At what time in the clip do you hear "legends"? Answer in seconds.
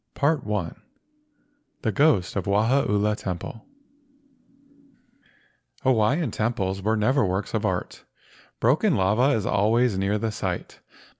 0.49-0.79